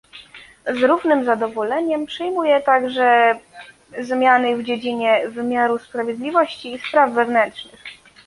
[0.67, 3.39] Z równym zadowoleniem przyjmuję także
[3.99, 7.81] zmiany w dziedzinie wymiaru sprawiedliwości i spraw wewnętrznych